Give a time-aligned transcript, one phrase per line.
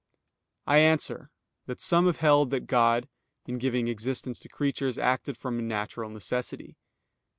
[0.65, 1.29] I answer
[1.67, 3.07] that, Some have held that God,
[3.45, 6.75] in giving existence to creatures, acted from natural necessity.